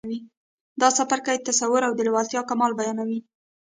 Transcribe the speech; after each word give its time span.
دا 0.81 0.87
څپرکی 0.97 1.37
تصور 1.47 1.81
او 1.87 1.93
د 1.95 1.99
لېوالتیا 2.07 2.41
کمال 2.49 2.71
بيانوي. 2.79 3.19